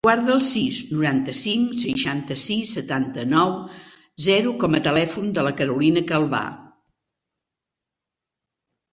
[0.05, 3.53] Guarda el sis, noranta-cinc, seixanta-sis, setanta-nou,
[4.27, 6.41] zero com a telèfon de la Carolina Calva.